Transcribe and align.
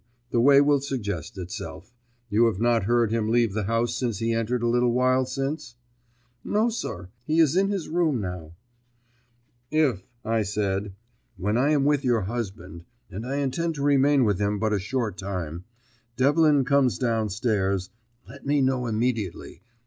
The 0.31 0.41
way 0.41 0.61
will 0.61 0.81
suggest 0.81 1.37
itself. 1.37 1.93
You 2.27 2.47
have 2.47 2.59
not 2.59 2.85
heard 2.85 3.11
him 3.11 3.29
leave 3.29 3.53
the 3.53 3.65
house 3.65 3.93
since 3.93 4.17
he 4.17 4.33
entered 4.33 4.63
a 4.63 4.67
little 4.67 4.91
while 4.93 5.27
since?" 5.27 5.75
"No, 6.43 6.69
sir. 6.69 7.09
He 7.27 7.39
is 7.39 7.55
in 7.55 7.69
his 7.69 7.87
room 7.87 8.19
now." 8.19 8.55
"If," 9.69 10.07
I 10.25 10.41
said, 10.41 10.93
"when 11.37 11.55
I 11.55 11.69
am 11.69 11.85
with 11.85 12.03
your 12.03 12.21
husband 12.21 12.83
and 13.11 13.27
I 13.27 13.35
intend 13.35 13.75
to 13.75 13.83
remain 13.83 14.23
with 14.23 14.39
him 14.39 14.57
but 14.57 14.73
a 14.73 14.79
short 14.79 15.19
time 15.19 15.65
Devlin 16.17 16.65
comes 16.65 16.97
down 16.97 17.29
stairs, 17.29 17.91
let 18.27 18.43
me 18.43 18.59
know 18.59 18.87
immediately. 18.87 19.61